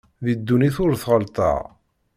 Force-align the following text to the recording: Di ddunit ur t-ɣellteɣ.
Di 0.25 0.33
ddunit 0.39 0.75
ur 0.83 0.91
t-ɣellteɣ. 1.01 1.59